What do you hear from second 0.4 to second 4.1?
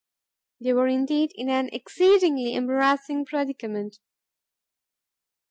They were indeed in an exceedingly embarrassing predicament.